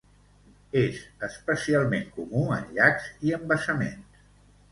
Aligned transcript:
És 0.83 1.01
especialment 1.27 2.09
comú 2.15 2.43
en 2.55 2.65
llacs 2.79 3.09
i 3.29 3.35
embassaments. 3.39 4.27